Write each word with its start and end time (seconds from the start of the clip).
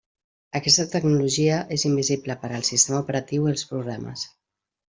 Aquesta 0.59 0.85
tecnologia 0.93 1.59
és 1.77 1.85
invisible 1.91 2.37
per 2.45 2.51
al 2.59 2.65
sistema 2.71 3.03
operatiu 3.05 3.47
i 3.47 3.53
els 3.55 3.69
programes. 3.75 4.27